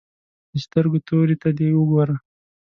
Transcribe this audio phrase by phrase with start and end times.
[0.51, 2.15] د سترګو تورې ته دې وګوره.